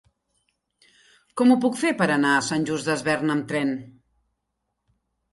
[1.41, 3.75] Com ho puc fer per anar a Sant Just Desvern amb tren?